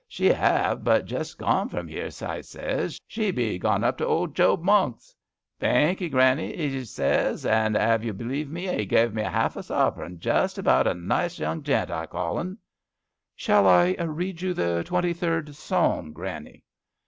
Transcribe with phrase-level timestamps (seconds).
[0.07, 4.35] *She 'ave but jist gone from 'ere/ I zays; *she be gone up to old
[4.35, 9.21] Job Monk's/ * Thankee, Granny/ a zays, and, ev you believe me, a gev me
[9.21, 12.57] half a sovereign; jest about a nice young gent I call un«"
[13.35, 16.63] Shall I read you the twenty third Psalm, Granny?